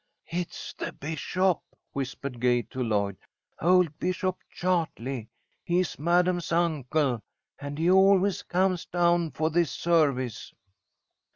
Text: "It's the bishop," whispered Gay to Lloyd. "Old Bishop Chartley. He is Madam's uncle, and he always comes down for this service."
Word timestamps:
"It's 0.31 0.73
the 0.73 0.93
bishop," 0.93 1.59
whispered 1.91 2.39
Gay 2.39 2.63
to 2.63 2.81
Lloyd. 2.81 3.17
"Old 3.61 3.99
Bishop 3.99 4.35
Chartley. 4.49 5.29
He 5.63 5.81
is 5.81 5.99
Madam's 5.99 6.51
uncle, 6.51 7.21
and 7.59 7.77
he 7.77 7.91
always 7.91 8.41
comes 8.41 8.87
down 8.87 9.29
for 9.29 9.51
this 9.51 9.69
service." 9.69 10.55